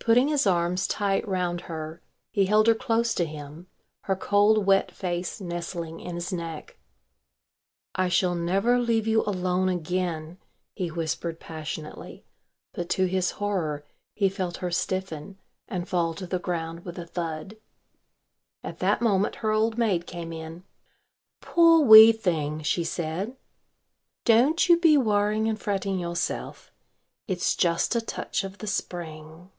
[0.00, 2.00] Putting his arms tight round her
[2.30, 3.66] he held her close to him,
[4.04, 6.78] her cold wet face nestling in his neck.
[7.94, 10.38] "I shall never leave you alone again,"
[10.72, 12.24] he whispered passionately,
[12.72, 17.04] but to his horror he felt her stiffen and fall to the ground with a
[17.06, 17.58] thud.
[18.64, 20.64] At that moment her old maid came in.
[21.42, 23.36] "Poor wee thing," she said,
[24.24, 26.72] "don't you be worrying and fretting yourself.
[27.26, 29.50] It's just a touch of the Spring."